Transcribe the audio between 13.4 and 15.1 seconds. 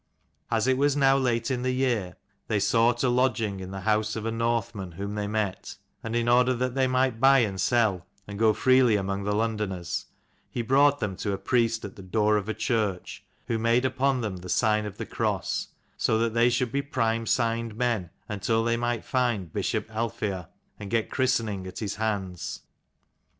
who made upon them the sign of the